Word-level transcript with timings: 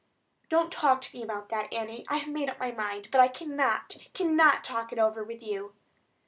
"Don't 0.49 0.71
talk 0.71 1.01
to 1.01 1.15
me 1.15 1.21
about 1.21 1.49
that, 1.49 1.71
Annie. 1.71 2.07
I 2.09 2.17
have 2.17 2.27
made 2.29 2.49
up 2.49 2.57
my 2.59 2.71
mind; 2.71 3.09
but 3.11 3.21
I 3.21 3.27
cannot, 3.27 3.95
cannot 4.15 4.63
talk 4.63 4.91
it 4.91 4.97
over 4.97 5.23
with 5.23 5.43
you." 5.43 5.75